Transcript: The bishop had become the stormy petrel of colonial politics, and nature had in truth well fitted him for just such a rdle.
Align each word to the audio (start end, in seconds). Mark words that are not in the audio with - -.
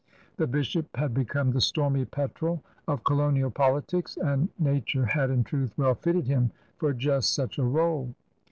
The 0.37 0.47
bishop 0.47 0.87
had 0.97 1.13
become 1.13 1.51
the 1.51 1.61
stormy 1.61 2.05
petrel 2.05 2.63
of 2.87 3.03
colonial 3.03 3.51
politics, 3.51 4.17
and 4.17 4.49
nature 4.57 5.05
had 5.05 5.29
in 5.29 5.43
truth 5.43 5.73
well 5.77 5.93
fitted 5.93 6.25
him 6.25 6.49
for 6.79 6.91
just 6.91 7.35
such 7.35 7.59
a 7.59 7.61
rdle. 7.61 8.11